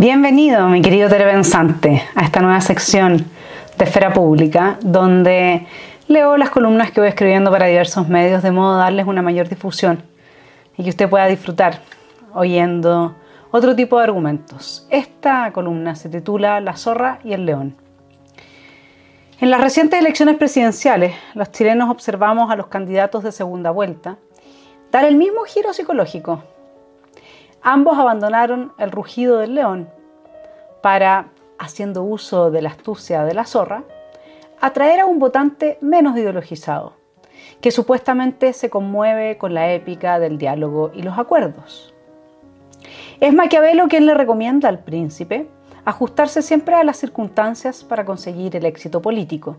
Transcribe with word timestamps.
Bienvenido, 0.00 0.66
mi 0.68 0.80
querido 0.80 1.10
televensante, 1.10 2.02
a 2.14 2.24
esta 2.24 2.40
nueva 2.40 2.62
sección 2.62 3.18
de 3.76 3.84
Esfera 3.84 4.14
Pública, 4.14 4.78
donde 4.80 5.66
leo 6.08 6.38
las 6.38 6.48
columnas 6.48 6.90
que 6.90 7.00
voy 7.00 7.10
escribiendo 7.10 7.50
para 7.50 7.66
diversos 7.66 8.08
medios 8.08 8.42
de 8.42 8.50
modo 8.50 8.76
a 8.76 8.84
darles 8.84 9.06
una 9.06 9.20
mayor 9.20 9.50
difusión 9.50 10.02
y 10.78 10.84
que 10.84 10.88
usted 10.88 11.10
pueda 11.10 11.26
disfrutar 11.26 11.82
oyendo 12.32 13.14
otro 13.50 13.76
tipo 13.76 13.98
de 13.98 14.04
argumentos. 14.04 14.86
Esta 14.88 15.52
columna 15.52 15.94
se 15.94 16.08
titula 16.08 16.62
La 16.62 16.78
zorra 16.78 17.18
y 17.22 17.34
el 17.34 17.44
león. 17.44 17.76
En 19.38 19.50
las 19.50 19.60
recientes 19.60 20.00
elecciones 20.00 20.38
presidenciales, 20.38 21.14
los 21.34 21.52
chilenos 21.52 21.90
observamos 21.90 22.50
a 22.50 22.56
los 22.56 22.68
candidatos 22.68 23.22
de 23.22 23.32
segunda 23.32 23.70
vuelta 23.70 24.16
dar 24.90 25.04
el 25.04 25.16
mismo 25.16 25.42
giro 25.44 25.74
psicológico. 25.74 26.42
Ambos 27.62 27.98
abandonaron 27.98 28.72
el 28.78 28.90
rugido 28.90 29.38
del 29.38 29.54
león 29.54 29.90
para, 30.82 31.28
haciendo 31.58 32.02
uso 32.02 32.50
de 32.50 32.62
la 32.62 32.70
astucia 32.70 33.24
de 33.24 33.34
la 33.34 33.44
zorra, 33.44 33.84
atraer 34.60 35.00
a 35.00 35.06
un 35.06 35.18
votante 35.18 35.78
menos 35.80 36.16
ideologizado, 36.16 36.94
que 37.60 37.70
supuestamente 37.70 38.52
se 38.54 38.70
conmueve 38.70 39.36
con 39.36 39.52
la 39.52 39.72
épica 39.72 40.18
del 40.18 40.38
diálogo 40.38 40.90
y 40.94 41.02
los 41.02 41.18
acuerdos. 41.18 41.94
Es 43.20 43.34
Maquiavelo 43.34 43.88
quien 43.88 44.06
le 44.06 44.14
recomienda 44.14 44.68
al 44.68 44.78
príncipe 44.78 45.48
ajustarse 45.84 46.42
siempre 46.42 46.74
a 46.74 46.84
las 46.84 46.98
circunstancias 46.98 47.84
para 47.84 48.04
conseguir 48.04 48.56
el 48.56 48.64
éxito 48.64 49.02
político. 49.02 49.56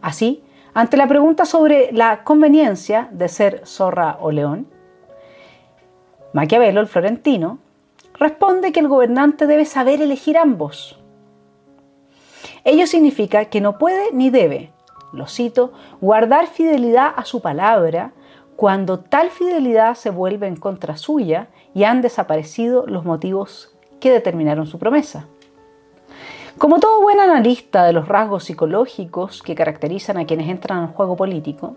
Así, 0.00 0.42
ante 0.74 0.96
la 0.96 1.08
pregunta 1.08 1.44
sobre 1.44 1.92
la 1.92 2.24
conveniencia 2.24 3.08
de 3.12 3.28
ser 3.28 3.62
zorra 3.66 4.18
o 4.20 4.30
león, 4.30 4.66
Maquiavelo, 6.32 6.80
el 6.80 6.86
florentino, 6.86 7.58
responde 8.14 8.72
que 8.72 8.80
el 8.80 8.88
gobernante 8.88 9.46
debe 9.46 9.64
saber 9.64 10.00
elegir 10.00 10.38
ambos. 10.38 10.98
Ello 12.64 12.86
significa 12.86 13.46
que 13.46 13.60
no 13.60 13.78
puede 13.78 14.12
ni 14.12 14.30
debe, 14.30 14.72
lo 15.12 15.26
cito, 15.26 15.72
guardar 16.00 16.46
fidelidad 16.46 17.12
a 17.16 17.24
su 17.24 17.42
palabra 17.42 18.12
cuando 18.56 19.00
tal 19.00 19.30
fidelidad 19.30 19.94
se 19.94 20.10
vuelve 20.10 20.46
en 20.46 20.56
contra 20.56 20.96
suya 20.96 21.48
y 21.74 21.84
han 21.84 22.00
desaparecido 22.00 22.86
los 22.86 23.04
motivos 23.04 23.74
que 24.00 24.10
determinaron 24.10 24.66
su 24.66 24.78
promesa. 24.78 25.26
Como 26.58 26.78
todo 26.80 27.02
buen 27.02 27.18
analista 27.18 27.84
de 27.84 27.92
los 27.92 28.08
rasgos 28.08 28.44
psicológicos 28.44 29.42
que 29.42 29.54
caracterizan 29.54 30.18
a 30.18 30.26
quienes 30.26 30.48
entran 30.48 30.78
al 30.78 30.88
juego 30.88 31.16
político, 31.16 31.76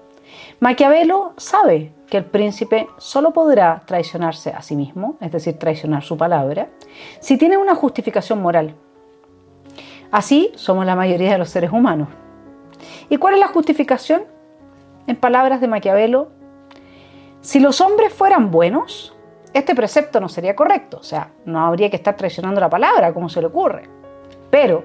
Maquiavelo 0.59 1.34
sabe 1.38 1.94
que 2.08 2.18
el 2.18 2.26
príncipe 2.26 2.88
solo 2.98 3.31
podrá 3.31 3.84
traicionarse 3.86 4.52
a 4.52 4.62
sí 4.62 4.76
mismo, 4.76 5.18
es 5.22 5.31
decir, 5.31 5.58
traicionar 5.58 6.04
su 6.04 6.18
palabra, 6.18 6.70
si 7.20 7.38
tiene 7.38 7.58
una 7.58 7.76
justificación 7.76 8.42
moral. 8.42 8.76
Así 10.12 10.52
somos 10.56 10.86
la 10.86 10.96
mayoría 10.96 11.31
de 11.31 11.38
los 11.38 11.50
seres 11.50 11.72
humanos. 11.72 12.08
¿Y 13.09 13.18
cuál 13.18 13.36
es 13.36 13.40
la 13.40 13.48
justificación? 13.48 14.23
En 15.08 15.16
palabras 15.16 15.62
de 15.62 15.68
Maquiavelo, 15.68 16.30
si 17.42 17.59
los 17.59 17.81
hombres 17.81 18.14
fueran 18.14 18.50
buenos, 18.50 19.16
este 19.53 19.76
precepto 19.76 20.20
no 20.20 20.30
sería 20.30 20.56
correcto, 20.56 20.98
o 20.98 21.03
sea, 21.03 21.31
no 21.46 21.66
habría 21.66 21.90
que 21.90 21.96
estar 21.96 22.16
traicionando 22.16 22.59
la 22.59 22.70
palabra, 22.70 23.14
como 23.14 23.30
se 23.30 23.42
le 23.42 23.48
ocurre. 23.48 23.84
Pero, 24.50 24.84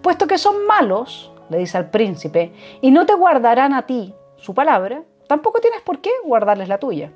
puesto 0.00 0.26
que 0.26 0.38
son 0.38 0.66
malos, 0.66 1.32
le 1.48 1.58
dice 1.58 1.78
al 1.78 1.90
príncipe, 1.90 2.52
y 2.80 2.90
no 2.90 3.06
te 3.06 3.14
guardarán 3.14 3.72
a 3.72 3.82
ti 3.86 4.14
su 4.42 4.54
palabra, 4.54 5.02
tampoco 5.28 5.60
tienes 5.60 5.80
por 5.82 6.00
qué 6.00 6.10
guardarles 6.24 6.68
la 6.68 6.78
tuya. 6.78 7.12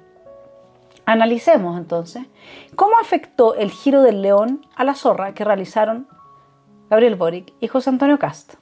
Analicemos 1.05 1.77
entonces 1.77 2.25
cómo 2.75 2.99
afectó 2.99 3.55
el 3.55 3.71
giro 3.71 4.03
del 4.03 4.23
león 4.23 4.65
a 4.75 4.85
la 4.85 4.95
zorra 4.95 5.35
que 5.35 5.45
realizaron 5.45 6.09
Gabriel 6.89 7.17
Boric 7.17 7.53
y 7.61 7.69
José 7.69 7.91
Antonio 7.91 8.19
Cast. 8.19 8.55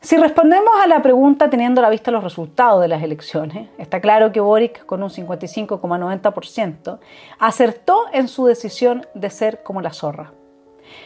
Si 0.00 0.16
respondemos 0.16 0.74
a 0.82 0.86
la 0.86 1.02
pregunta 1.02 1.50
teniendo 1.50 1.80
a 1.80 1.82
la 1.82 1.90
vista 1.90 2.10
los 2.10 2.22
resultados 2.22 2.80
de 2.80 2.88
las 2.88 3.02
elecciones, 3.02 3.68
está 3.78 4.00
claro 4.00 4.30
que 4.30 4.40
Boric, 4.40 4.84
con 4.86 5.02
un 5.02 5.10
55,90%, 5.10 6.98
acertó 7.38 8.04
en 8.12 8.28
su 8.28 8.46
decisión 8.46 9.06
de 9.14 9.30
ser 9.30 9.62
como 9.62 9.80
la 9.80 9.92
zorra. 9.92 10.32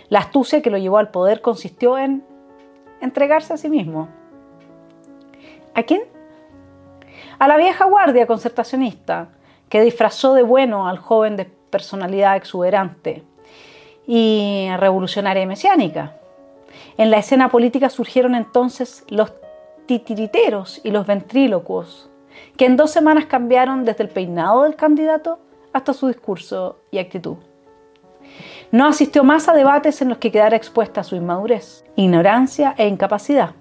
La 0.09 0.21
astucia 0.21 0.61
que 0.63 0.71
lo 0.71 0.79
llevó 0.79 0.99
al 0.99 1.11
poder 1.11 1.41
consistió 1.41 1.99
en 1.99 2.25
entregarse 3.01 3.55
a 3.55 3.57
sí 3.57 3.69
mismo. 3.69 4.09
¿A 5.75 5.83
quién? 5.85 6.12
A 7.43 7.49
la 7.49 7.57
vieja 7.57 7.87
guardia 7.87 8.29
concertacionista, 8.29 9.31
que 9.69 9.83
disfrazó 9.83 10.33
de 10.35 10.45
bueno 10.45 10.87
al 10.87 10.99
joven 10.99 11.35
de 11.35 11.45
personalidad 11.45 12.37
exuberante 12.37 13.25
y 14.07 14.69
revolucionaria 14.77 15.43
y 15.43 15.47
mesiánica. 15.47 16.21
En 16.97 17.11
la 17.11 17.19
escena 17.19 17.49
política 17.49 17.91
surgieron 17.91 18.37
entonces 18.37 19.05
los 19.09 19.33
titiriteros 19.87 20.81
y 20.85 20.93
los 20.93 21.05
ventrílocuos, 21.05 22.09
que 22.57 22.67
en 22.67 22.77
dos 22.77 22.93
semanas 22.93 23.27
cambiaron 23.27 23.85
desde 23.85 24.05
el 24.05 24.11
peinado 24.11 24.63
del 24.63 24.77
candidato 24.77 25.41
hasta 25.73 25.95
su 25.95 26.07
discurso 26.07 26.79
y 26.93 26.99
actitud. 26.99 27.39
No 28.71 28.87
asistió 28.87 29.25
más 29.25 29.49
a 29.49 29.53
debates 29.53 30.01
en 30.01 30.11
los 30.11 30.19
que 30.19 30.31
quedara 30.31 30.55
expuesta 30.55 31.03
su 31.03 31.17
inmadurez, 31.17 31.85
ignorancia 31.97 32.77
e 32.79 32.87
incapacidad. 32.87 33.57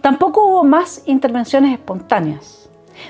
Tampoco 0.00 0.46
hubo 0.46 0.64
más 0.64 1.02
intervenciones 1.04 1.74
espontáneas, 1.74 2.59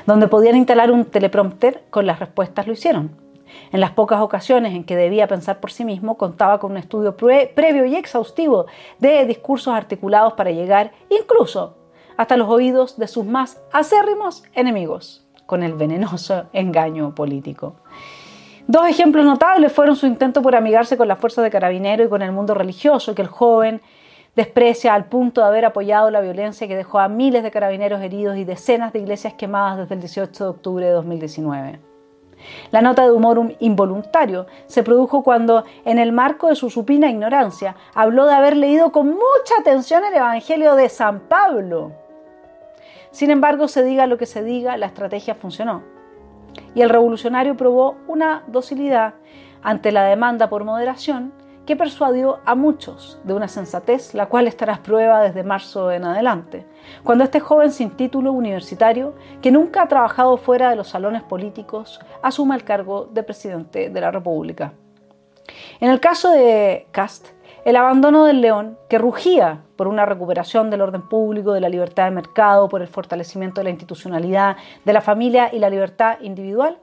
donde 0.07 0.29
podían 0.29 0.57
instalar 0.57 0.91
un 0.91 1.05
teleprompter 1.05 1.85
con 1.91 2.07
las 2.07 2.19
respuestas 2.19 2.67
lo 2.67 2.73
hicieron. 2.73 3.17
En 3.73 3.81
las 3.81 3.93
pocas 3.93 4.21
ocasiones 4.21 4.75
en 4.75 4.85
que 4.85 4.97
debía 4.97 5.27
pensar 5.27 5.61
por 5.61 5.73
sí 5.73 5.85
mismo, 5.85 6.17
contaba 6.17 6.59
con 6.59 6.73
un 6.73 6.79
estudio 6.79 7.17
previo 7.17 7.85
y 7.85 7.97
exhaustivo 7.97 8.67
de 8.99 9.25
discursos 9.27 9.75
articulados 9.75 10.35
para 10.35 10.51
llegar 10.51 10.93
incluso 11.09 11.77
hasta 12.17 12.37
los 12.37 12.49
oídos 12.49 12.99
de 12.99 13.09
sus 13.09 13.25
más 13.25 13.63
acérrimos 13.73 14.43
enemigos, 14.55 15.27
con 15.47 15.63
el 15.63 15.73
venenoso 15.73 16.45
engaño 16.53 17.15
político. 17.15 17.77
Dos 18.67 18.87
ejemplos 18.87 19.25
notables 19.25 19.73
fueron 19.73 19.97
su 19.97 20.07
intento 20.07 20.43
por 20.43 20.55
amigarse 20.55 20.97
con 20.97 21.09
las 21.09 21.19
fuerzas 21.19 21.43
de 21.43 21.51
carabinero 21.51 22.05
y 22.05 22.09
con 22.09 22.23
el 22.23 22.31
mundo 22.31 22.55
religioso, 22.55 23.15
que 23.15 23.23
el 23.23 23.29
joven 23.29 23.81
desprecia 24.37 24.95
al 24.95 25.07
punto 25.07 25.41
de 25.41 25.47
haber 25.47 25.65
apoyado 25.65 26.11
la 26.11 26.21
violencia 26.21 26.69
que 26.69 26.77
dejó 26.77 26.99
a 26.99 27.09
miles 27.09 27.43
de 27.43 27.51
carabineros 27.51 28.01
heridos 28.01 28.37
y 28.37 28.45
decenas 28.45 28.93
de 28.93 29.01
iglesias 29.01 29.35
quemadas 29.35 29.79
desde 29.79 29.95
el 29.95 30.01
18 30.01 30.45
de 30.45 30.51
octubre 30.51 30.87
de 30.87 30.93
2019. 30.93 31.81
La 32.71 32.81
nota 32.81 33.05
de 33.05 33.13
humor 33.13 33.55
involuntario 33.59 34.47
se 34.67 34.83
produjo 34.83 35.23
cuando, 35.23 35.65
en 35.85 35.99
el 35.99 36.13
marco 36.13 36.49
de 36.49 36.57
su 36.57 36.71
supina 36.71 37.11
ignorancia, 37.11 37.77
habló 37.95 38.27
de 38.27 38.35
haber 38.35 38.57
leído 38.57 38.93
con 38.93 39.09
mucha 39.09 39.55
atención 39.59 40.05
el 40.05 40.15
Evangelio 40.15 40.75
de 40.75 40.89
San 40.89 41.21
Pablo. 41.21 41.93
Sin 43.11 43.31
embargo, 43.31 43.69
se 43.69 43.83
diga 43.83 44.07
lo 44.07 44.17
que 44.17 44.27
se 44.27 44.43
diga, 44.43 44.77
la 44.79 44.87
estrategia 44.87 45.35
funcionó 45.35 45.83
y 46.75 46.83
el 46.83 46.91
revolucionario 46.91 47.57
probó 47.57 47.97
una 48.07 48.45
docilidad 48.47 49.15
ante 49.63 49.93
la 49.93 50.05
demanda 50.05 50.49
por 50.49 50.65
moderación 50.65 51.33
que 51.71 51.77
persuadió 51.77 52.41
a 52.47 52.57
muchos 52.57 53.21
de 53.23 53.33
una 53.33 53.47
sensatez, 53.47 54.13
la 54.13 54.27
cual 54.27 54.49
estará 54.49 54.75
a 54.75 54.83
prueba 54.83 55.23
desde 55.23 55.45
marzo 55.45 55.93
en 55.93 56.03
adelante, 56.03 56.67
cuando 57.05 57.23
este 57.23 57.39
joven 57.39 57.71
sin 57.71 57.91
título 57.91 58.33
universitario, 58.33 59.15
que 59.41 59.53
nunca 59.53 59.83
ha 59.83 59.87
trabajado 59.87 60.37
fuera 60.37 60.69
de 60.69 60.75
los 60.75 60.89
salones 60.89 61.23
políticos, 61.23 62.01
asuma 62.23 62.57
el 62.57 62.65
cargo 62.65 63.09
de 63.13 63.23
presidente 63.23 63.89
de 63.89 64.01
la 64.01 64.11
República. 64.11 64.73
En 65.79 65.91
el 65.91 66.01
caso 66.01 66.33
de 66.33 66.89
Cast, 66.91 67.29
el 67.65 67.77
abandono 67.77 68.25
del 68.25 68.41
león, 68.41 68.77
que 68.89 68.99
rugía 68.99 69.61
por 69.77 69.87
una 69.87 70.07
recuperación 70.07 70.71
del 70.71 70.81
orden 70.81 71.09
público, 71.09 71.53
de 71.53 71.61
la 71.61 71.69
libertad 71.69 72.07
de 72.07 72.11
mercado, 72.11 72.69
por 72.69 72.83
el 72.83 72.89
fortalecimiento 72.89 73.61
de 73.61 73.67
la 73.67 73.71
institucionalidad, 73.71 74.57
de 74.85 74.93
la 74.93 75.03
familia 75.03 75.51
y 75.53 75.61
la 75.61 75.71
libertad 75.71 76.19
individual, 76.21 76.79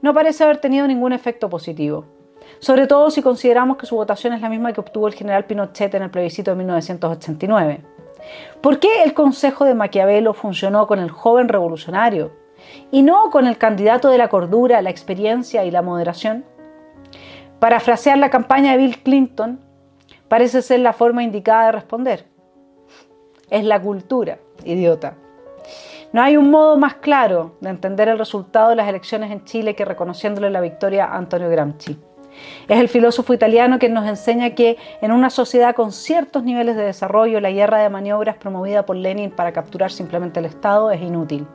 no 0.00 0.12
parece 0.12 0.42
haber 0.42 0.56
tenido 0.56 0.88
ningún 0.88 1.12
efecto 1.12 1.48
positivo. 1.48 2.21
Sobre 2.58 2.86
todo 2.86 3.10
si 3.10 3.22
consideramos 3.22 3.76
que 3.76 3.86
su 3.86 3.96
votación 3.96 4.32
es 4.32 4.40
la 4.40 4.48
misma 4.48 4.72
que 4.72 4.80
obtuvo 4.80 5.08
el 5.08 5.14
general 5.14 5.44
Pinochet 5.44 5.94
en 5.94 6.02
el 6.02 6.10
plebiscito 6.10 6.50
de 6.52 6.56
1989. 6.56 7.84
¿Por 8.60 8.78
qué 8.78 9.02
el 9.02 9.14
consejo 9.14 9.64
de 9.64 9.74
Maquiavelo 9.74 10.32
funcionó 10.32 10.86
con 10.86 10.98
el 10.98 11.10
joven 11.10 11.48
revolucionario 11.48 12.32
y 12.90 13.02
no 13.02 13.30
con 13.30 13.46
el 13.46 13.58
candidato 13.58 14.08
de 14.08 14.18
la 14.18 14.28
cordura, 14.28 14.82
la 14.82 14.90
experiencia 14.90 15.64
y 15.64 15.70
la 15.70 15.82
moderación? 15.82 16.44
Para 17.58 17.80
frasear 17.80 18.18
la 18.18 18.30
campaña 18.30 18.72
de 18.72 18.78
Bill 18.78 19.02
Clinton, 19.02 19.60
parece 20.28 20.62
ser 20.62 20.80
la 20.80 20.92
forma 20.92 21.22
indicada 21.22 21.66
de 21.66 21.72
responder. 21.72 22.26
Es 23.50 23.64
la 23.64 23.80
cultura, 23.80 24.38
idiota. 24.64 25.14
No 26.12 26.22
hay 26.22 26.36
un 26.36 26.50
modo 26.50 26.76
más 26.76 26.94
claro 26.96 27.56
de 27.60 27.70
entender 27.70 28.08
el 28.08 28.18
resultado 28.18 28.70
de 28.70 28.76
las 28.76 28.88
elecciones 28.88 29.30
en 29.30 29.44
Chile 29.44 29.74
que 29.74 29.84
reconociéndole 29.84 30.50
la 30.50 30.60
victoria 30.60 31.06
a 31.06 31.16
Antonio 31.16 31.48
Gramsci. 31.48 31.98
Es 32.68 32.78
el 32.78 32.88
filósofo 32.88 33.34
italiano 33.34 33.78
quien 33.78 33.92
nos 33.92 34.06
enseña 34.06 34.50
que 34.50 34.76
en 35.00 35.12
una 35.12 35.30
sociedad 35.30 35.74
con 35.74 35.92
ciertos 35.92 36.44
niveles 36.44 36.76
de 36.76 36.84
desarrollo 36.84 37.40
la 37.40 37.50
guerra 37.50 37.78
de 37.78 37.90
maniobras 37.90 38.36
promovida 38.36 38.86
por 38.86 38.96
Lenin 38.96 39.30
para 39.30 39.52
capturar 39.52 39.90
simplemente 39.90 40.40
el 40.40 40.46
Estado 40.46 40.90
es 40.90 41.00
inútil. 41.00 41.46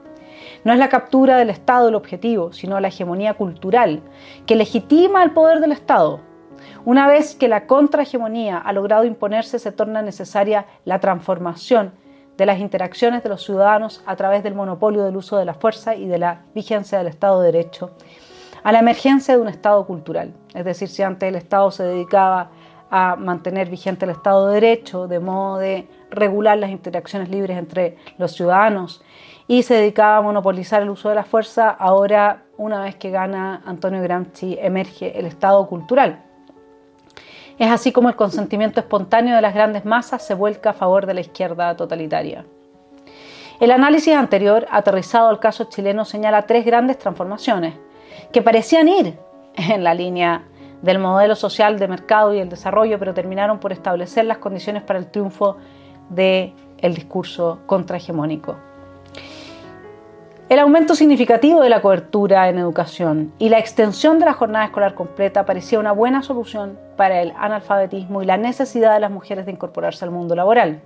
No 0.64 0.74
es 0.74 0.80
la 0.80 0.90
captura 0.90 1.38
del 1.38 1.50
Estado 1.50 1.90
el 1.90 1.96
objetivo, 1.96 2.54
sino 2.54 2.80
la 2.80 2.90
hegemonía 2.90 3.34
cultural 3.34 4.02
que 4.46 4.56
legitima 4.56 5.24
el 5.24 5.32
poder 5.32 5.60
del 5.60 5.72
Estado 5.72 6.22
Una 6.86 7.08
vez 7.08 7.36
que 7.36 7.48
la 7.48 7.68
contrahegemonía 7.68 8.58
ha 8.58 8.74
logrado 8.74 9.06
imponerse, 9.06 9.60
se 9.60 9.72
torna 9.72 10.02
necesaria 10.02 10.66
la 10.86 11.00
transformación 11.00 11.94
de 12.38 12.46
las 12.46 12.60
interacciones 12.60 13.24
de 13.24 13.30
los 13.30 13.44
ciudadanos 13.44 14.04
a 14.06 14.16
través 14.16 14.44
del 14.44 14.54
monopolio 14.54 15.04
del 15.04 15.18
uso 15.18 15.38
de 15.38 15.46
la 15.46 15.56
fuerza 15.56 15.96
y 15.96 16.08
de 16.08 16.20
la 16.20 16.44
vigencia 16.54 16.98
del 16.98 17.08
Estado 17.08 17.42
de 17.42 17.52
Derecho, 17.52 17.92
a 18.68 18.74
la 18.74 18.80
emergencia 18.80 19.34
de 19.34 19.42
un 19.42 19.48
Estado 19.48 19.86
cultural. 19.88 20.34
Es 20.54 20.66
decir, 20.66 20.90
si 20.90 21.02
antes 21.02 21.30
el 21.30 21.36
Estado 21.36 21.72
se 21.72 21.84
dedicaba 21.84 22.50
a 22.92 23.16
mantener 23.16 23.70
vigente 23.70 24.04
el 24.04 24.12
Estado 24.12 24.48
de 24.48 24.56
Derecho, 24.56 25.08
de 25.08 25.22
modo 25.22 25.58
de 25.58 25.88
regular 26.12 26.58
las 26.58 26.72
interacciones 26.72 27.30
libres 27.30 27.58
entre 27.58 27.96
los 28.18 28.34
ciudadanos, 28.34 29.02
y 29.48 29.64
se 29.64 29.76
dedicaba 29.76 30.18
a 30.18 30.22
monopolizar 30.22 30.82
el 30.82 30.90
uso 30.90 31.08
de 31.08 31.16
la 31.16 31.24
fuerza, 31.24 31.70
ahora, 31.70 32.44
una 32.58 32.82
vez 32.82 32.98
que 32.98 33.10
gana 33.10 33.62
Antonio 33.66 34.02
Gramsci, 34.02 34.58
emerge 34.60 35.18
el 35.18 35.28
Estado 35.28 35.66
cultural. 35.66 36.26
Es 37.58 37.72
así 37.72 37.94
como 37.94 38.10
el 38.10 38.18
consentimiento 38.18 38.82
espontáneo 38.82 39.38
de 39.38 39.42
las 39.42 39.54
grandes 39.54 39.86
masas 39.86 40.28
se 40.28 40.34
vuelca 40.34 40.72
a 40.72 40.74
favor 40.74 41.06
de 41.06 41.14
la 41.14 41.22
izquierda 41.22 41.74
totalitaria. 41.78 42.44
El 43.62 43.72
análisis 43.72 44.14
anterior, 44.14 44.68
aterrizado 44.70 45.30
al 45.30 45.40
caso 45.40 45.70
chileno, 45.70 46.04
señala 46.04 46.42
tres 46.42 46.66
grandes 46.66 47.00
transformaciones 47.00 47.76
que 48.32 48.42
parecían 48.42 48.88
ir 48.88 49.18
en 49.56 49.84
la 49.84 49.94
línea 49.94 50.44
del 50.82 51.00
modelo 51.00 51.36
social 51.36 51.80
de 51.80 51.88
mercado 51.88 52.34
y 52.34 52.40
el 52.40 52.50
desarrollo, 52.50 53.00
pero 53.00 53.14
terminaron 53.14 53.60
por 53.60 53.72
establecer 53.72 54.26
las 54.26 54.38
condiciones 54.38 54.84
para 54.84 55.00
el 55.00 55.08
triunfo 55.10 55.58
del 56.10 56.54
discurso 56.94 57.60
contrahegemónico. 57.66 58.56
El 60.50 60.60
aumento 60.60 60.96
significativo 60.96 61.60
de 61.60 61.70
la 61.70 61.82
cobertura 61.82 62.48
en 62.48 62.58
educación 62.58 63.34
y 63.38 63.50
la 63.50 63.60
extensión 63.60 64.18
de 64.18 64.26
la 64.26 64.34
jornada 64.34 64.64
escolar 64.64 64.94
completa 64.94 65.46
parecía 65.46 65.78
una 65.78 65.92
buena 65.92 66.24
solución 66.24 66.80
para 66.96 67.22
el 67.22 67.34
analfabetismo 67.38 68.24
y 68.24 68.26
la 68.26 68.38
necesidad 68.38 68.94
de 68.94 69.02
las 69.02 69.12
mujeres 69.12 69.46
de 69.46 69.52
incorporarse 69.52 70.06
al 70.06 70.12
mundo 70.12 70.36
laboral. 70.36 70.82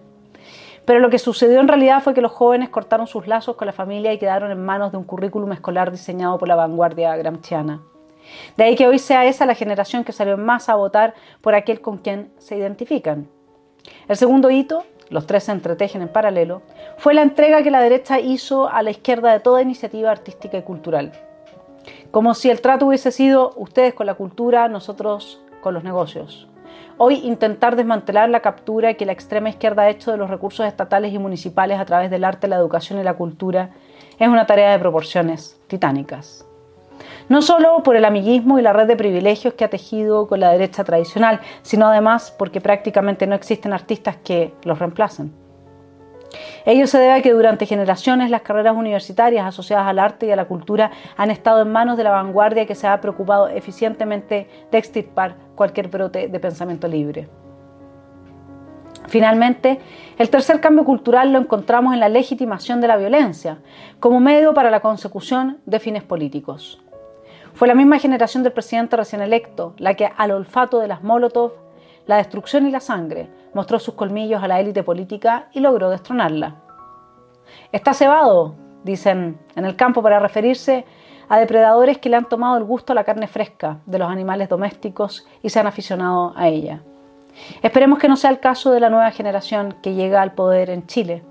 Pero 0.86 1.00
lo 1.00 1.10
que 1.10 1.20
sucedió 1.20 1.60
en 1.60 1.68
realidad 1.68 2.02
fue 2.02 2.14
que 2.14 2.22
los 2.22 2.32
jóvenes 2.32 2.70
cortaron 2.70 3.08
sus 3.08 3.28
lazos 3.28 3.56
con 3.56 3.68
la 3.68 3.74
familia 3.74 4.14
y 4.14 4.18
quedaron 4.18 4.52
en 4.52 4.64
manos 4.64 4.92
de 4.92 4.98
un 4.98 5.04
currículum 5.04 5.52
escolar 5.52 5.92
diseñado 5.92 6.38
por 6.38 6.48
la 6.48 6.56
vanguardia 6.56 7.16
gramsciana. 7.18 7.82
De 8.58 8.64
ahí 8.64 8.76
que 8.76 8.88
hoy 8.88 9.00
sea 9.00 9.26
esa 9.26 9.46
la 9.46 9.56
generación 9.56 10.04
que 10.04 10.12
salió 10.12 10.38
más 10.38 10.70
a 10.70 10.76
votar 10.76 11.14
por 11.42 11.56
aquel 11.56 11.82
con 11.82 11.98
quien 11.98 12.32
se 12.38 12.58
identifican. 12.58 13.28
El 14.08 14.16
segundo 14.16 14.50
hito 14.50 14.84
los 15.12 15.28
tres 15.28 15.44
se 15.44 15.52
entretejen 15.52 16.02
en 16.02 16.08
paralelo, 16.08 16.64
fue 16.98 17.14
la 17.14 17.22
entrega 17.22 17.62
que 17.62 17.70
la 17.70 17.82
derecha 17.82 18.20
hizo 18.20 18.70
a 18.70 18.82
la 18.82 18.92
izquierda 18.92 19.34
de 19.34 19.42
toda 19.42 19.62
iniciativa 19.62 20.10
artística 20.10 20.58
y 20.58 20.64
cultural. 20.64 21.12
Como 22.12 22.34
si 22.34 22.50
el 22.50 22.62
trato 22.62 22.88
hubiese 22.88 23.12
sido 23.12 23.52
ustedes 23.58 23.94
con 23.94 24.06
la 24.06 24.16
cultura, 24.16 24.68
nosotros 24.70 25.42
con 25.62 25.74
los 25.74 25.84
negocios. 25.84 26.48
Hoy 27.04 27.16
intentar 27.24 27.76
desmantelar 27.76 28.30
la 28.30 28.42
captura 28.42 28.94
que 28.94 29.08
la 29.08 29.12
extrema 29.12 29.50
izquierda 29.50 29.82
ha 29.82 29.90
hecho 29.90 30.12
de 30.12 30.18
los 30.18 30.30
recursos 30.30 30.68
estatales 30.68 31.12
y 31.12 31.18
municipales 31.18 31.80
a 31.80 31.86
través 31.86 32.12
del 32.12 32.24
arte, 32.24 32.48
la 32.48 32.58
educación 32.58 33.00
y 33.00 33.04
la 33.04 33.16
cultura 33.16 33.72
es 34.20 34.28
una 34.28 34.46
tarea 34.46 34.72
de 34.72 34.78
proporciones 34.78 35.60
titánicas 35.66 36.46
no 37.28 37.42
solo 37.42 37.82
por 37.82 37.96
el 37.96 38.06
amiguismo 38.06 38.60
y 38.60 38.62
la 38.62 38.72
red 38.72 38.86
de 38.86 38.96
privilegios 38.96 39.56
que 39.56 39.64
ha 39.64 39.70
tejido 39.70 40.28
con 40.28 40.42
la 40.42 40.52
derecha 40.52 40.84
tradicional, 40.84 41.40
sino 41.64 41.88
además 41.88 42.36
porque 42.38 42.62
prácticamente 42.62 43.26
no 43.26 43.34
existen 43.34 43.74
artistas 43.74 44.18
que 44.18 44.54
los 44.64 44.78
reemplacen. 44.78 45.41
Ello 46.66 46.88
se 46.88 47.00
debe 47.00 47.14
a 47.14 47.22
que 47.22 47.34
durante 47.34 47.66
generaciones 47.66 48.30
las 48.30 48.42
carreras 48.42 48.76
universitarias 48.76 49.46
asociadas 49.46 49.88
al 49.88 50.00
arte 50.00 50.28
y 50.28 50.32
a 50.32 50.36
la 50.36 50.46
cultura 50.46 50.92
han 51.18 51.32
estado 51.32 51.62
en 51.62 51.72
manos 51.72 51.98
de 51.98 52.04
la 52.04 52.12
vanguardia 52.12 52.66
que 52.66 52.76
se 52.76 52.88
ha 52.88 53.02
preocupado 53.02 53.48
eficientemente 53.48 54.48
de 54.72 54.78
extirpar 54.78 55.36
cualquier 55.56 55.88
brote 55.88 56.28
de 56.28 56.40
pensamiento 56.40 56.88
libre. 56.88 57.28
Finalmente, 59.08 59.80
el 60.18 60.30
tercer 60.30 60.62
cambio 60.62 60.86
cultural 60.86 61.34
lo 61.34 61.40
encontramos 61.40 61.94
en 61.94 62.00
la 62.00 62.08
legitimación 62.08 62.80
de 62.80 62.88
la 62.88 62.98
violencia 62.98 63.58
como 64.00 64.20
medio 64.20 64.54
para 64.54 64.72
la 64.72 64.80
consecución 64.80 65.60
de 65.66 65.80
fines 65.80 66.04
políticos. 66.04 66.82
Fue 67.54 67.68
la 67.68 67.76
misma 67.76 68.00
generación 68.00 68.44
del 68.44 68.54
presidente 68.54 68.96
recién 68.96 69.22
electo 69.22 69.74
la 69.78 69.96
que 69.96 70.10
al 70.16 70.32
olfato 70.32 70.80
de 70.80 70.88
las 70.88 71.04
Molotov, 71.04 71.52
la 72.06 72.18
destrucción 72.18 72.68
y 72.68 72.72
la 72.72 72.80
sangre 72.80 73.28
mostró 73.54 73.80
sus 73.80 73.94
colmillos 73.96 74.44
a 74.44 74.48
la 74.48 74.60
élite 74.60 74.84
política 74.84 75.50
y 75.54 75.60
logró 75.60 75.90
destronarla. 75.90 76.56
Está 77.72 77.94
cebado, 77.94 78.56
dicen 78.84 79.40
en 79.56 79.66
el 79.66 79.76
campo 79.76 80.02
para 80.02 80.20
referirse 80.20 80.86
a 81.30 81.40
depredadores 81.40 81.98
que 81.98 82.10
le 82.10 82.18
han 82.18 82.28
tomado 82.28 82.58
el 82.58 82.64
gusto 82.64 82.92
a 82.92 82.96
la 82.96 83.04
carne 83.04 83.28
fresca 83.28 83.80
de 83.86 84.00
los 84.00 84.10
animales 84.10 84.50
domésticos 84.50 85.26
y 85.42 85.50
se 85.50 85.60
han 85.60 85.68
aficionado 85.68 86.34
a 86.36 86.48
ella. 86.48 86.82
Esperemos 87.62 88.00
que 88.00 88.10
no 88.10 88.18
sea 88.18 88.30
el 88.30 88.40
caso 88.40 88.72
de 88.72 88.82
la 88.82 88.90
nueva 88.90 89.12
generación 89.12 89.76
que 89.82 89.94
llega 89.94 90.22
al 90.22 90.34
poder 90.34 90.70
en 90.70 90.88
Chile, 90.88 91.24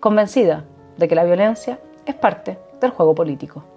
convencida 0.00 0.64
de 0.96 1.08
que 1.08 1.14
la 1.14 1.24
violencia 1.24 1.78
es 2.04 2.14
parte 2.14 2.58
del 2.80 2.90
juego 2.90 3.14
político. 3.14 3.73